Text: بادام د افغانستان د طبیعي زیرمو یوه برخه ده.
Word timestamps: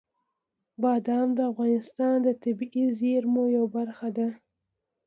بادام 0.81 1.27
د 1.37 1.39
افغانستان 1.51 2.15
د 2.23 2.27
طبیعي 2.43 2.85
زیرمو 2.99 3.43
یوه 3.55 3.69
برخه 3.77 4.07
ده. 4.17 4.27